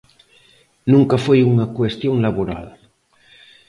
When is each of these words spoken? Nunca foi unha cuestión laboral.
Nunca 0.91 1.17
foi 1.25 1.39
unha 1.51 1.65
cuestión 1.77 2.15
laboral. 2.25 2.67